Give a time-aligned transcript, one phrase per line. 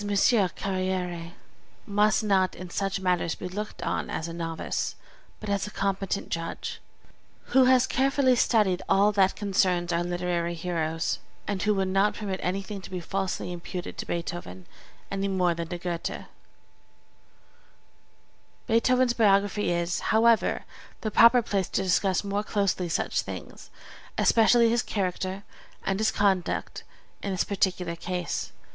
[0.03, 1.33] Carrière
[1.85, 4.95] must not in such matters be looked on as a novice,
[5.39, 6.81] but as a competent judge,
[7.53, 12.39] who has carefully studied all that concerns our literary heroes, and who would not permit
[12.41, 14.65] anything to be falsely imputed to Beethoven
[15.11, 16.23] any more than to Goethe.
[18.65, 20.65] Beethoven's biography is, however,
[21.01, 23.69] the proper place to discuss more closely such things,
[24.17, 25.43] especially his character
[25.85, 26.83] and his conduct
[27.21, 28.51] in this particular case.